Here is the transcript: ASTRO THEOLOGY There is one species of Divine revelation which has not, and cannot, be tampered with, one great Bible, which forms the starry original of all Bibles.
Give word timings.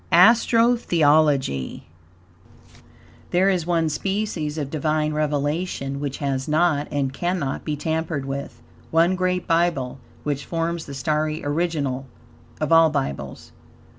ASTRO 0.11 0.77
THEOLOGY 0.77 1.83
There 3.29 3.51
is 3.51 3.67
one 3.67 3.87
species 3.87 4.57
of 4.57 4.71
Divine 4.71 5.13
revelation 5.13 5.99
which 5.99 6.17
has 6.17 6.47
not, 6.47 6.87
and 6.89 7.13
cannot, 7.13 7.63
be 7.63 7.75
tampered 7.75 8.25
with, 8.25 8.63
one 8.89 9.15
great 9.15 9.45
Bible, 9.47 9.99
which 10.23 10.43
forms 10.45 10.87
the 10.87 10.95
starry 10.95 11.45
original 11.45 12.07
of 12.59 12.71
all 12.71 12.89
Bibles. 12.89 13.51